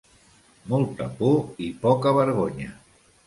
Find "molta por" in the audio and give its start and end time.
0.71-1.61